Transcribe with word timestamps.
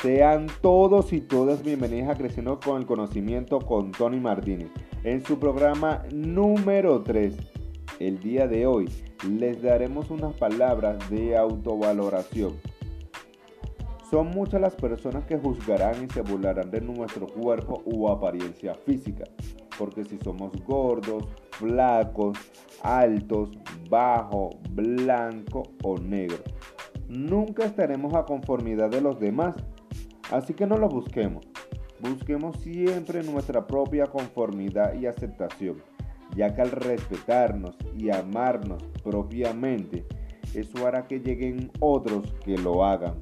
Sean 0.00 0.46
todos 0.60 1.12
y 1.12 1.20
todas 1.20 1.64
bienvenidos 1.64 2.10
a 2.10 2.14
Creciendo 2.14 2.60
con 2.60 2.76
el 2.76 2.86
Conocimiento 2.86 3.58
con 3.58 3.90
Tony 3.90 4.20
Martínez 4.20 4.70
en 5.02 5.24
su 5.24 5.40
programa 5.40 6.04
número 6.14 7.02
3. 7.02 7.34
El 7.98 8.20
día 8.20 8.46
de 8.46 8.64
hoy 8.64 8.88
les 9.28 9.60
daremos 9.60 10.10
unas 10.10 10.34
palabras 10.34 11.10
de 11.10 11.36
autovaloración. 11.36 12.52
Son 14.08 14.28
muchas 14.28 14.60
las 14.60 14.76
personas 14.76 15.24
que 15.24 15.36
juzgarán 15.36 16.04
y 16.04 16.08
se 16.08 16.20
burlarán 16.22 16.70
de 16.70 16.80
nuestro 16.80 17.26
cuerpo 17.26 17.82
u 17.84 18.08
apariencia 18.08 18.76
física, 18.86 19.24
porque 19.76 20.04
si 20.04 20.16
somos 20.18 20.52
gordos, 20.64 21.24
flacos, 21.50 22.38
altos, 22.84 23.50
bajo, 23.90 24.50
blanco 24.70 25.64
o 25.82 25.98
negro, 25.98 26.44
nunca 27.08 27.64
estaremos 27.64 28.14
a 28.14 28.24
conformidad 28.24 28.90
de 28.90 29.00
los 29.00 29.18
demás 29.18 29.56
Así 30.30 30.54
que 30.54 30.66
no 30.66 30.76
lo 30.76 30.88
busquemos. 30.88 31.46
Busquemos 32.00 32.56
siempre 32.58 33.22
nuestra 33.22 33.66
propia 33.66 34.06
conformidad 34.06 34.94
y 34.94 35.06
aceptación, 35.06 35.82
ya 36.36 36.54
que 36.54 36.62
al 36.62 36.70
respetarnos 36.70 37.76
y 37.96 38.10
amarnos 38.10 38.82
propiamente, 39.02 40.06
eso 40.54 40.86
hará 40.86 41.06
que 41.06 41.20
lleguen 41.20 41.70
otros 41.80 42.32
que 42.44 42.56
lo 42.58 42.84
hagan. 42.84 43.14